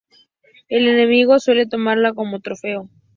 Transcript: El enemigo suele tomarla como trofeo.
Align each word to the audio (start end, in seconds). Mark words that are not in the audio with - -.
El 0.67 0.87
enemigo 0.87 1.37
suele 1.39 1.67
tomarla 1.67 2.15
como 2.15 2.39
trofeo. 2.39 2.89